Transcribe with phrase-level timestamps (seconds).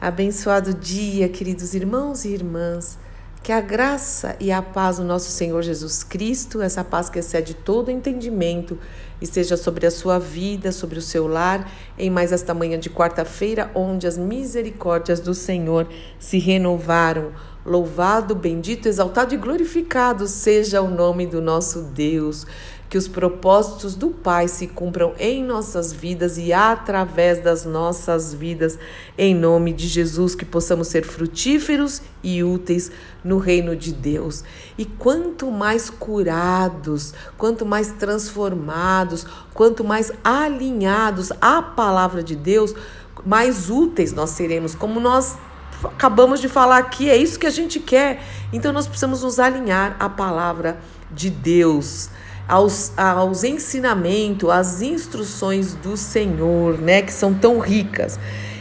[0.00, 2.96] Abençoado dia, queridos irmãos e irmãs.
[3.42, 7.52] Que a graça e a paz do nosso Senhor Jesus Cristo, essa paz que excede
[7.52, 8.78] todo entendimento,
[9.20, 13.72] esteja sobre a sua vida, sobre o seu lar, em mais esta manhã de quarta-feira,
[13.74, 17.32] onde as misericórdias do Senhor se renovaram.
[17.66, 22.46] Louvado, bendito, exaltado e glorificado seja o nome do nosso Deus
[22.88, 28.78] que os propósitos do Pai se cumpram em nossas vidas e através das nossas vidas,
[29.16, 32.90] em nome de Jesus, que possamos ser frutíferos e úteis
[33.22, 34.42] no reino de Deus.
[34.78, 42.74] E quanto mais curados, quanto mais transformados, quanto mais alinhados à palavra de Deus,
[43.26, 45.36] mais úteis nós seremos, como nós
[45.84, 48.22] acabamos de falar aqui, é isso que a gente quer.
[48.50, 50.78] Então nós precisamos nos alinhar à palavra
[51.10, 52.10] de Deus
[52.48, 58.18] aos, aos ensinamentos, às instruções do Senhor, né, que são tão ricas.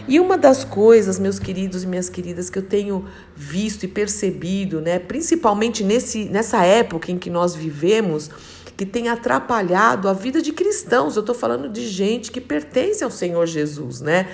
[0.08, 3.06] E uma das coisas, meus queridos e minhas queridas, que eu tenho
[3.36, 8.30] visto e percebido, né, principalmente nesse, nessa época em que nós vivemos,
[8.76, 11.16] que tem atrapalhado a vida de cristãos.
[11.16, 14.28] Eu estou falando de gente que pertence ao Senhor Jesus, né?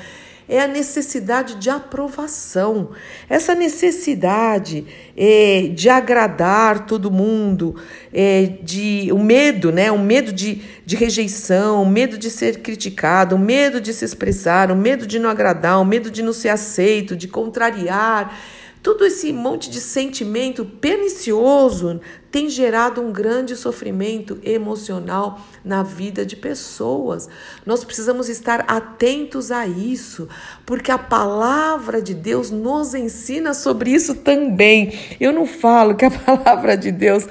[0.48, 2.90] É a necessidade de aprovação,
[3.30, 7.76] essa necessidade é, de agradar todo mundo,
[8.14, 9.92] é, de o medo, né?
[9.92, 14.72] O medo de, de rejeição, o medo de ser criticado, o medo de se expressar,
[14.72, 18.38] o medo de não agradar, o medo de não ser aceito, de contrariar.
[18.84, 26.36] Todo esse monte de sentimento pernicioso tem gerado um grande sofrimento emocional na vida de
[26.36, 27.30] pessoas.
[27.66, 30.28] Nós precisamos estar atentos a isso,
[30.66, 34.94] porque a palavra de Deus nos ensina sobre isso também.
[35.18, 37.26] Eu não falo que a palavra de Deus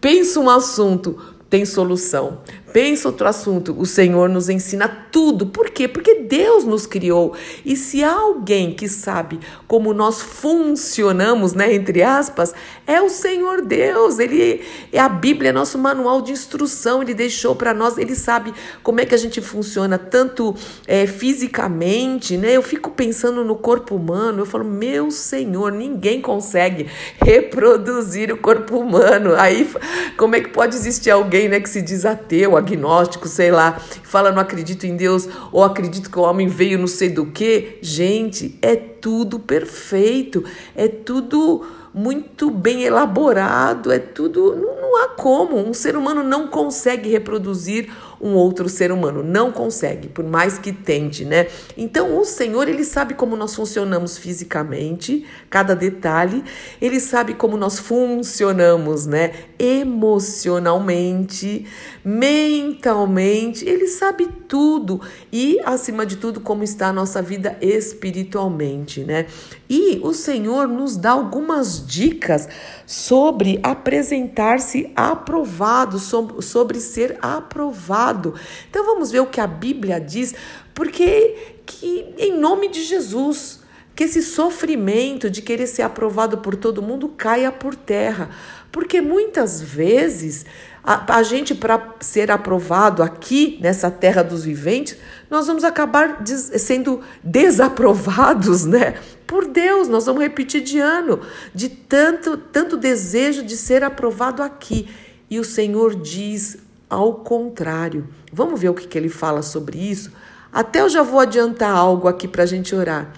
[0.00, 1.16] pensa um assunto,
[1.48, 2.40] tem solução.
[2.72, 3.74] Pensa outro assunto.
[3.78, 5.46] O Senhor nos ensina tudo.
[5.46, 5.88] Por quê?
[5.88, 7.34] Porque Deus nos criou.
[7.64, 12.54] E se há alguém que sabe como nós funcionamos, né, entre aspas,
[12.86, 14.18] é o Senhor Deus.
[14.18, 17.02] Ele é a Bíblia, é nosso manual de instrução.
[17.02, 17.98] Ele deixou para nós.
[17.98, 20.54] Ele sabe como é que a gente funciona tanto
[20.86, 22.56] é, fisicamente, né?
[22.56, 24.42] Eu fico pensando no corpo humano.
[24.42, 26.86] Eu falo, meu Senhor, ninguém consegue
[27.20, 29.34] reproduzir o corpo humano.
[29.36, 29.68] Aí,
[30.16, 32.59] como é que pode existir alguém, né, que se diz ateu?
[32.60, 33.72] Agnóstico, sei lá,
[34.02, 37.78] fala não acredito em Deus ou acredito que o homem veio não sei do que.
[37.82, 40.44] Gente, é tudo perfeito,
[40.76, 44.54] é tudo muito bem elaborado, é tudo.
[44.54, 45.56] Não, não há como.
[45.56, 49.22] Um ser humano não consegue reproduzir um outro ser humano.
[49.22, 51.46] Não consegue, por mais que tente, né?
[51.76, 56.44] Então, o Senhor, ele sabe como nós funcionamos fisicamente, cada detalhe,
[56.80, 59.32] ele sabe como nós funcionamos, né?
[59.58, 61.66] Emocionalmente,
[62.04, 65.00] mentalmente, ele sabe tudo
[65.32, 69.26] e, acima de tudo, como está a nossa vida espiritualmente, né?
[69.68, 72.48] E o Senhor nos dá algumas dicas
[72.84, 78.34] sobre apresentar-se aprovado, sobre ser aprovado pecado.
[78.68, 80.34] Então vamos ver o que a Bíblia diz,
[80.74, 83.60] porque que em nome de Jesus,
[83.94, 88.30] que esse sofrimento de querer ser aprovado por todo mundo caia por terra.
[88.72, 90.46] Porque muitas vezes
[90.82, 94.96] a, a gente, para ser aprovado aqui nessa terra dos viventes,
[95.28, 98.94] nós vamos acabar des, sendo desaprovados, né?
[99.26, 101.20] Por Deus, nós vamos repetir de ano,
[101.54, 104.88] de tanto, tanto desejo de ser aprovado aqui.
[105.28, 106.58] E o Senhor diz:
[106.90, 108.08] ao contrário.
[108.32, 110.12] Vamos ver o que, que ele fala sobre isso?
[110.52, 113.12] Até eu já vou adiantar algo aqui para a gente orar.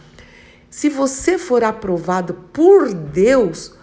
[0.71, 3.75] Se você for aprovado por Deus,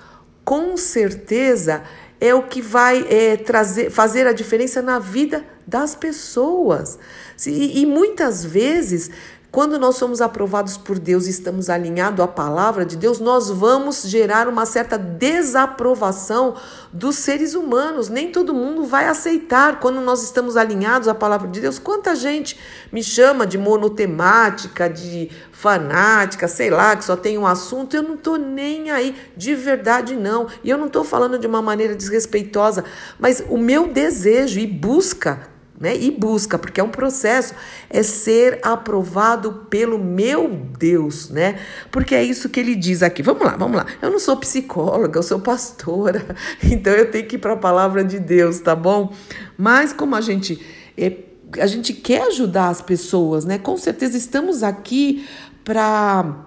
[0.46, 1.84] com certeza
[2.22, 7.00] é o que vai é, trazer, fazer a diferença na vida das pessoas.
[7.46, 9.10] E, e muitas vezes
[9.52, 14.04] quando nós somos aprovados por Deus e estamos alinhados à palavra de Deus, nós vamos
[14.04, 16.54] gerar uma certa desaprovação
[16.94, 18.10] dos seres humanos.
[18.10, 21.80] Nem todo mundo vai aceitar quando nós estamos alinhados à palavra de Deus.
[21.80, 22.60] Quanta gente
[22.92, 27.96] me chama de monotemática, de fanática, sei lá, que só tem um assunto.
[27.96, 30.46] Eu não estou nem aí, de verdade não.
[30.64, 32.86] E eu não estou falando de uma maneira desrespeitosa,
[33.18, 35.96] mas o meu desejo e busca né?
[35.98, 37.54] E busca, porque é um processo,
[37.90, 41.60] é ser aprovado pelo meu Deus, né?
[41.90, 43.24] Porque é isso que ele diz aqui.
[43.24, 43.86] Vamos lá, vamos lá.
[44.02, 48.04] Eu não sou psicóloga, eu sou pastora, então eu tenho que ir para a palavra
[48.04, 49.14] de Deus, tá bom?
[49.58, 50.60] Mas como a gente
[50.98, 51.14] é,
[51.58, 53.58] a gente quer ajudar as pessoas, né?
[53.58, 55.26] Com certeza estamos aqui
[55.64, 56.46] para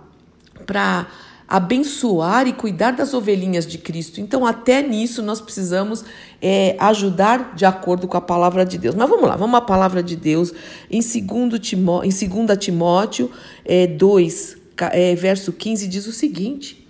[0.67, 1.06] para
[1.52, 4.22] abençoar e cuidar das ovelhinhas de Cristo.
[4.22, 6.02] Então, até nisso, nós precisamos
[6.40, 8.94] é, ajudar de acordo com a palavra de Deus.
[8.94, 10.50] Mas vamos lá, vamos à palavra de Deus
[10.90, 13.31] em 2 Timó em 2 Timóteo
[13.66, 14.56] é, 2,
[14.93, 16.88] é, verso 15 diz o seguinte: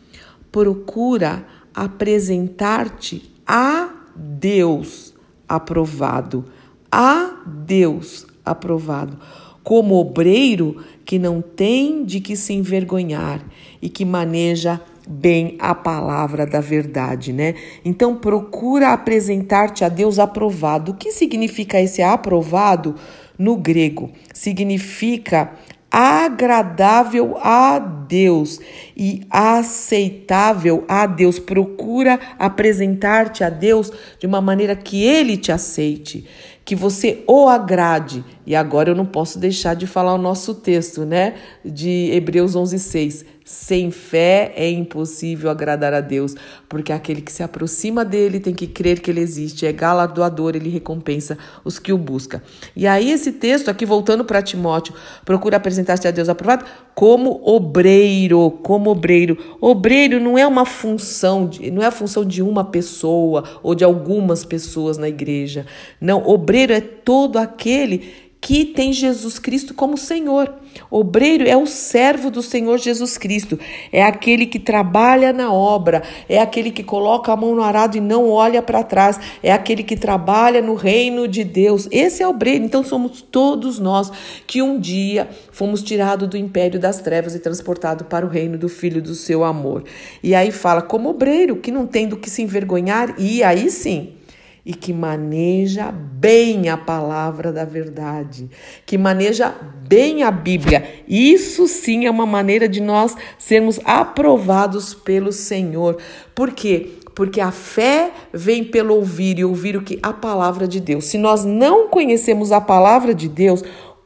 [0.53, 1.45] procura
[1.75, 5.13] apresentar-te a Deus
[5.49, 6.45] aprovado,
[6.89, 9.19] a Deus aprovado,
[9.63, 13.45] como obreiro que não tem de que se envergonhar
[13.81, 17.55] e que maneja bem a palavra da verdade, né?
[17.85, 20.93] Então procura apresentar-te a Deus aprovado.
[20.93, 22.95] O que significa esse aprovado
[23.39, 24.11] no grego?
[24.33, 25.53] Significa
[25.91, 28.59] agradável a Deus
[28.97, 31.39] e aceitável a Deus.
[31.39, 36.27] Procura apresentar-te a Deus de uma maneira que ele te aceite,
[36.65, 38.25] que você o agrade.
[38.47, 41.35] E agora eu não posso deixar de falar o nosso texto, né?
[41.65, 43.25] De Hebreus 11:6.
[43.45, 46.35] Sem fé é impossível agradar a Deus,
[46.69, 50.69] porque aquele que se aproxima dele tem que crer que ele existe, é galardoador, ele
[50.69, 52.41] recompensa os que o buscam.
[52.77, 54.95] E aí esse texto aqui voltando para Timóteo,
[55.25, 59.57] procura apresentar-se a Deus aprovado como obreiro, como obreiro.
[59.61, 63.85] Obreiro não é uma função, de, não é a função de uma pessoa ou de
[63.85, 65.67] algumas pessoas na igreja.
[66.01, 70.53] Não, obreiro é todo aquele que tem Jesus Cristo como Senhor.
[70.91, 73.59] Obreiro é o servo do Senhor Jesus Cristo,
[73.93, 78.01] é aquele que trabalha na obra, é aquele que coloca a mão no arado e
[78.01, 81.87] não olha para trás, é aquele que trabalha no reino de Deus.
[81.93, 82.65] Esse é obreiro.
[82.65, 84.11] Então somos todos nós
[84.45, 88.69] que um dia fomos tirados do império das trevas e transportados para o reino do
[88.69, 89.85] Filho do seu amor.
[90.21, 94.15] E aí fala como obreiro que não tem do que se envergonhar e aí sim
[94.65, 98.49] e que maneja bem a palavra da verdade,
[98.87, 99.53] que maneja
[99.89, 101.03] bem a Bíblia.
[101.09, 105.99] Isso sim é uma maneira de nós sermos aprovados pelo Senhor.
[106.35, 106.91] Por quê?
[107.15, 111.07] Porque a fé vem pelo ouvir e ouvir o que a palavra de Deus.
[111.07, 113.63] Se nós não conhecemos a palavra de Deus,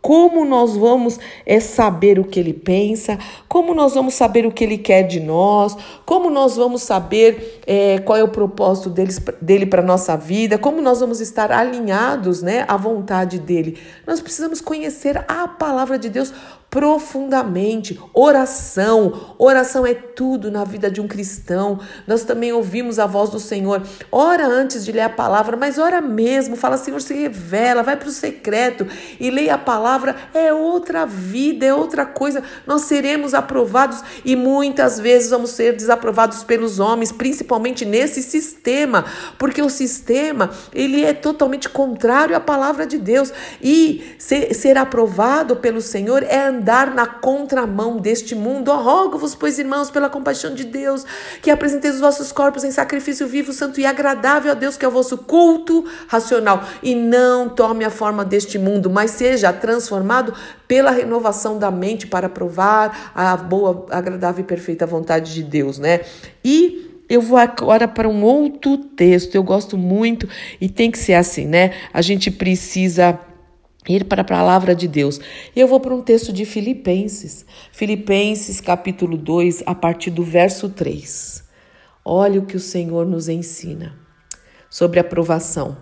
[0.06, 3.18] como nós vamos é, saber o que ele pensa?
[3.48, 5.76] Como nós vamos saber o que ele quer de nós?
[6.04, 10.58] Como nós vamos saber é, qual é o propósito deles, dele para a nossa vida?
[10.58, 13.80] Como nós vamos estar alinhados né, à vontade dele?
[14.06, 16.32] Nós precisamos conhecer a palavra de Deus
[16.76, 17.98] profundamente.
[18.12, 21.80] Oração, oração é tudo na vida de um cristão.
[22.06, 23.82] Nós também ouvimos a voz do Senhor.
[24.12, 26.54] Ora antes de ler a palavra, mas ora mesmo.
[26.54, 28.86] Fala, Senhor, se revela, vai para o secreto
[29.18, 29.95] e leia a palavra.
[30.34, 32.42] É outra vida, é outra coisa.
[32.66, 39.04] Nós seremos aprovados e muitas vezes vamos ser desaprovados pelos homens, principalmente nesse sistema,
[39.38, 43.32] porque o sistema ele é totalmente contrário à palavra de Deus
[43.62, 48.70] e ser, ser aprovado pelo Senhor é andar na contramão deste mundo.
[48.70, 51.04] Oh, rogo-vos, pois, irmãos, pela compaixão de Deus,
[51.42, 54.88] que apresenteis os vossos corpos em sacrifício vivo, santo e agradável a Deus, que é
[54.88, 56.64] o vosso culto racional.
[56.82, 59.85] E não tome a forma deste mundo, mas seja transformado
[60.66, 66.00] pela renovação da mente para provar a boa, agradável e perfeita vontade de Deus, né?
[66.44, 69.34] E eu vou agora para um outro texto.
[69.34, 70.28] Eu gosto muito
[70.60, 71.72] e tem que ser assim, né?
[71.92, 73.18] A gente precisa
[73.88, 75.20] ir para a palavra de Deus.
[75.54, 81.44] Eu vou para um texto de Filipenses, Filipenses capítulo 2, a partir do verso 3.
[82.04, 83.94] Olha o que o Senhor nos ensina
[84.68, 85.76] sobre aprovação.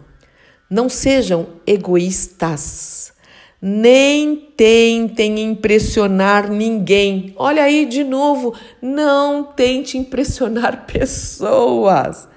[0.68, 3.13] Não sejam egoístas,
[3.60, 7.32] nem tentem impressionar ninguém.
[7.36, 12.28] Olha aí de novo, não tente impressionar pessoas.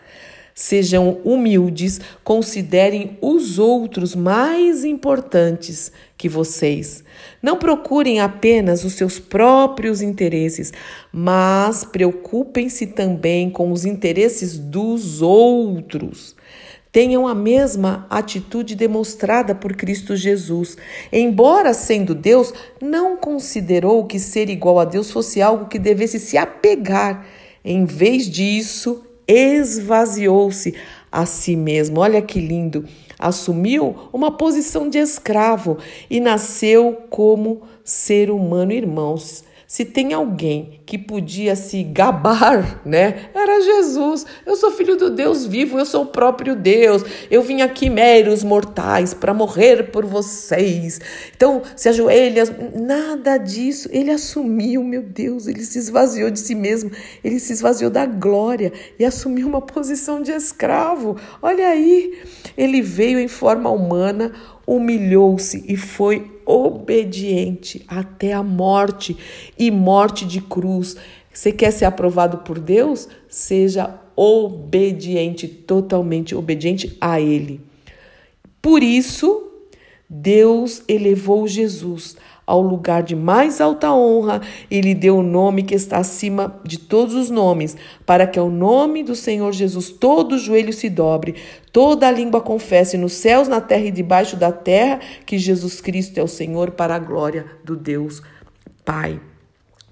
[0.55, 7.03] Sejam humildes, considerem os outros mais importantes que vocês.
[7.43, 10.73] Não procurem apenas os seus próprios interesses,
[11.11, 16.35] mas preocupem-se também com os interesses dos outros.
[16.91, 20.77] Tenham a mesma atitude demonstrada por Cristo Jesus.
[21.11, 26.37] Embora sendo Deus, não considerou que ser igual a Deus fosse algo que devesse se
[26.37, 27.25] apegar.
[27.63, 30.73] Em vez disso, esvaziou-se
[31.11, 31.99] a si mesmo.
[31.99, 32.85] Olha que lindo!
[33.19, 35.79] Assumiu uma posição de escravo
[36.09, 39.43] e nasceu como ser humano, irmãos.
[39.67, 43.29] Se tem alguém que podia se gabar, né?
[43.33, 44.25] Era Jesus.
[44.45, 47.03] Eu sou filho do Deus vivo, eu sou o próprio Deus.
[47.29, 51.01] Eu vim aqui, meros mortais, para morrer por vocês.
[51.35, 52.43] Então, se ajoelha,
[52.79, 53.89] nada disso.
[53.91, 56.89] Ele assumiu, meu Deus, ele se esvaziou de si mesmo,
[57.21, 61.17] ele se esvaziou da glória e assumiu uma posição de escravo.
[61.41, 62.17] Olha aí,
[62.57, 64.31] ele veio em forma humana,
[64.65, 69.17] humilhou-se e foi obediente até a morte
[69.59, 70.95] e morte de cruz.
[71.31, 73.07] Você quer ser aprovado por Deus?
[73.27, 77.61] Seja obediente, totalmente obediente a Ele.
[78.61, 79.46] Por isso,
[80.09, 85.75] Deus elevou Jesus ao lugar de mais alta honra e lhe deu o nome que
[85.75, 90.71] está acima de todos os nomes, para que ao nome do Senhor Jesus todo joelho
[90.71, 91.35] se dobre,
[91.73, 96.17] toda a língua confesse nos céus, na terra e debaixo da terra que Jesus Cristo
[96.17, 98.21] é o Senhor para a glória do Deus
[98.85, 99.19] Pai.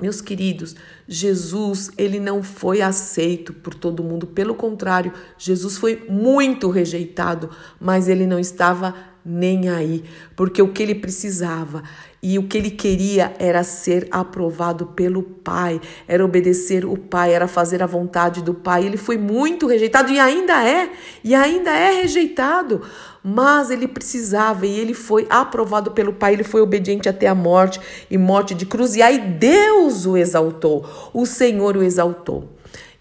[0.01, 0.75] Meus queridos,
[1.07, 7.49] Jesus, ele não foi aceito por todo mundo, pelo contrário, Jesus foi muito rejeitado,
[7.79, 8.93] mas ele não estava
[9.25, 10.03] nem aí,
[10.35, 11.81] porque o que ele precisava
[12.21, 17.47] e o que ele queria era ser aprovado pelo Pai, era obedecer o Pai, era
[17.47, 18.85] fazer a vontade do Pai.
[18.85, 20.91] Ele foi muito rejeitado e ainda é,
[21.23, 22.81] e ainda é rejeitado,
[23.27, 27.81] mas ele precisava e ele foi aprovado pelo Pai, ele foi obediente até a morte
[28.07, 32.47] e morte de cruz, e aí Deus o exaltou, o Senhor o exaltou.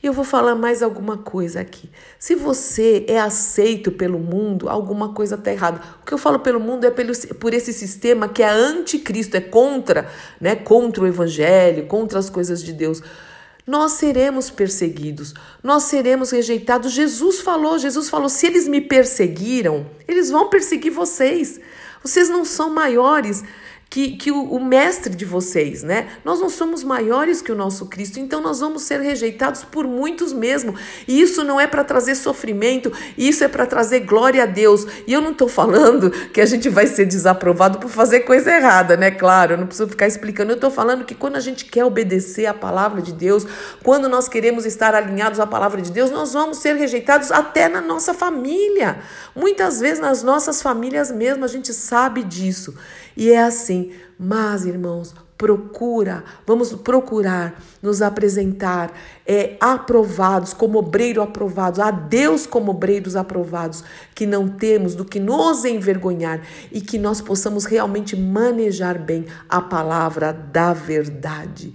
[0.02, 1.90] E eu vou falar mais alguma coisa aqui.
[2.18, 5.80] Se você é aceito pelo mundo, alguma coisa está errada.
[6.02, 9.40] O que eu falo pelo mundo é pelo, por esse sistema que é anticristo, é
[9.40, 10.06] contra,
[10.38, 10.56] né?
[10.56, 13.02] Contra o evangelho, contra as coisas de Deus.
[13.66, 16.92] Nós seremos perseguidos, nós seremos rejeitados.
[16.92, 21.58] Jesus falou, Jesus falou: se eles me perseguiram, eles vão perseguir vocês.
[22.02, 23.42] Vocês não são maiores
[23.94, 26.08] que, que o, o, mestre de vocês, né?
[26.24, 30.32] Nós não somos maiores que o nosso Cristo, então nós vamos ser rejeitados por muitos
[30.32, 30.74] mesmo.
[31.06, 34.84] E isso não é para trazer sofrimento, isso é para trazer glória a Deus.
[35.06, 38.96] E eu não estou falando que a gente vai ser desaprovado por fazer coisa errada,
[38.96, 39.12] né?
[39.12, 40.50] Claro, eu não preciso ficar explicando.
[40.50, 43.46] Eu estou falando que quando a gente quer obedecer a palavra de Deus,
[43.84, 47.80] quando nós queremos estar alinhados à palavra de Deus, nós vamos ser rejeitados até na
[47.80, 48.98] nossa família.
[49.36, 52.74] Muitas vezes nas nossas famílias mesmo, a gente sabe disso.
[53.16, 53.40] E é
[54.18, 58.92] Mas, irmãos, procura, vamos procurar nos apresentar
[59.26, 65.18] é, aprovados, como obreiro aprovados, a Deus como obreiros aprovados, que não temos do que
[65.18, 71.74] nos envergonhar e que nós possamos realmente manejar bem a palavra da verdade.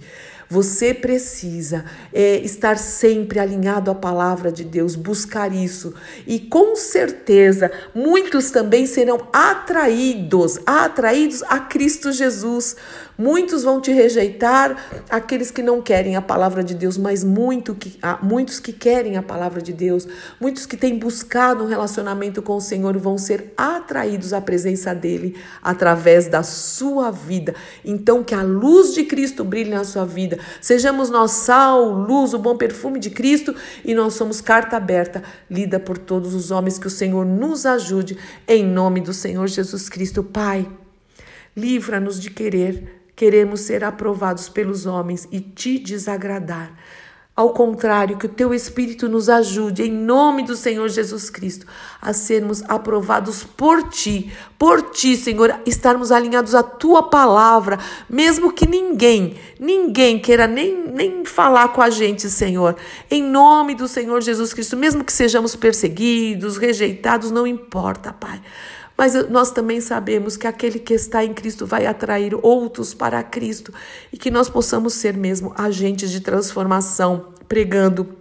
[0.50, 5.94] Você precisa é, estar sempre alinhado à palavra de Deus, buscar isso.
[6.26, 12.74] E com certeza, muitos também serão atraídos, atraídos a Cristo Jesus.
[13.20, 17.98] Muitos vão te rejeitar, aqueles que não querem a palavra de Deus, mas muito que,
[18.22, 20.08] muitos que querem a palavra de Deus,
[20.40, 25.36] muitos que têm buscado um relacionamento com o Senhor vão ser atraídos à presença dele
[25.62, 27.54] através da sua vida.
[27.84, 30.38] Então, que a luz de Cristo brilhe na sua vida.
[30.58, 35.78] Sejamos nós sal, luz, o bom perfume de Cristo e nós somos carta aberta, lida
[35.78, 36.78] por todos os homens.
[36.78, 38.16] Que o Senhor nos ajude,
[38.48, 40.22] em nome do Senhor Jesus Cristo.
[40.22, 40.66] Pai,
[41.54, 46.72] livra-nos de querer queremos ser aprovados pelos homens e te desagradar.
[47.36, 51.66] Ao contrário, que o teu Espírito nos ajude, em nome do Senhor Jesus Cristo,
[52.00, 58.66] a sermos aprovados por ti, por ti, Senhor, estarmos alinhados à tua palavra, mesmo que
[58.66, 62.74] ninguém, ninguém queira nem, nem falar com a gente, Senhor,
[63.10, 68.40] em nome do Senhor Jesus Cristo, mesmo que sejamos perseguidos, rejeitados, não importa, Pai.
[69.00, 73.72] Mas nós também sabemos que aquele que está em Cristo vai atrair outros para Cristo
[74.12, 78.14] e que nós possamos ser mesmo agentes de transformação, pregando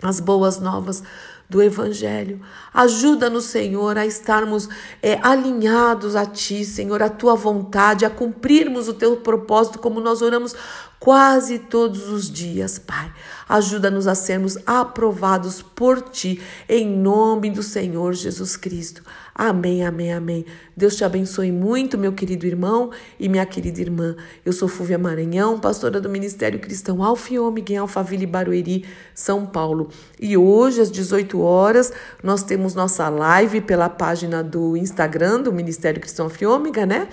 [0.00, 1.02] as boas novas
[1.48, 2.40] do Evangelho.
[2.72, 4.68] Ajuda-nos, Senhor, a estarmos
[5.02, 10.22] é, alinhados a Ti, Senhor, a Tua vontade, a cumprirmos o Teu propósito, como nós
[10.22, 10.54] oramos
[11.00, 13.10] quase todos os dias, Pai.
[13.48, 19.02] Ajuda-nos a sermos aprovados por Ti, em nome do Senhor Jesus Cristo.
[19.34, 20.44] Amém, amém, amém.
[20.76, 24.14] Deus te abençoe muito, meu querido irmão e minha querida irmã.
[24.44, 29.88] Eu sou Fúvia Maranhão, pastora do Ministério Cristão Alfiômega em Alphaville, Barueri, São Paulo.
[30.20, 31.90] E hoje, às 18 horas,
[32.22, 37.08] nós temos nossa live pela página do Instagram do Ministério Cristão Alfiômega, né?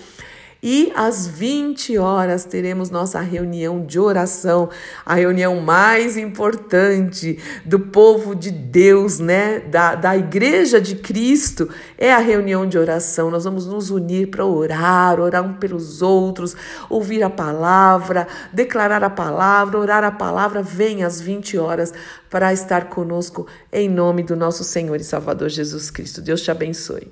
[0.61, 4.69] E às 20 horas teremos nossa reunião de oração,
[5.05, 9.59] a reunião mais importante do povo de Deus, né?
[9.59, 13.29] Da, da Igreja de Cristo, é a reunião de oração.
[13.29, 16.55] Nós vamos nos unir para orar, orar um pelos outros,
[16.89, 20.63] ouvir a palavra, declarar a palavra, orar a palavra.
[20.63, 21.93] Vem às 20 horas
[22.29, 26.19] para estar conosco em nome do nosso Senhor e Salvador Jesus Cristo.
[26.19, 27.05] Deus te abençoe.